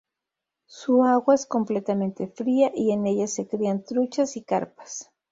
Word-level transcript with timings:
Su 0.65 1.03
agua 1.03 1.35
es 1.35 1.45
completamente 1.45 2.25
fría 2.25 2.71
y 2.73 2.89
en 2.89 3.05
ella 3.05 3.27
se 3.27 3.47
crían 3.47 3.83
truchas 3.83 4.35
y 4.35 4.41
carpas. 4.41 5.11